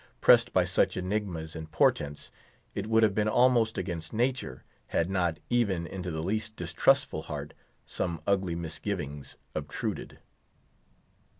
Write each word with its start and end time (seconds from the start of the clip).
Pressed 0.19 0.51
by 0.51 0.65
such 0.65 0.97
enigmas 0.97 1.55
and 1.55 1.69
portents, 1.71 2.31
it 2.73 2.87
would 2.87 3.03
have 3.03 3.13
been 3.13 3.27
almost 3.27 3.77
against 3.77 4.13
nature, 4.13 4.63
had 4.87 5.11
not, 5.11 5.37
even 5.51 5.85
into 5.85 6.09
the 6.09 6.23
least 6.23 6.55
distrustful 6.55 7.21
heart, 7.21 7.53
some 7.85 8.19
ugly 8.25 8.55
misgivings 8.55 9.37
obtruded. 9.53 10.17